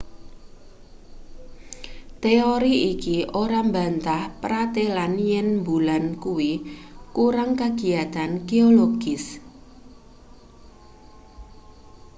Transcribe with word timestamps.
teori 2.23 2.73
iki 2.91 3.17
ora 3.43 3.59
mbantah 3.69 4.21
pratelan 4.43 5.13
yen 5.29 5.47
mbulan 5.61 6.05
kuwi 6.23 6.51
kurang 7.15 7.51
kagiyatan 7.61 8.29
geologis 8.49 9.23